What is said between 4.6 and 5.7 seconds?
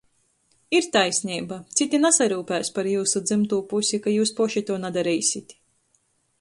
tuo nadarēsit.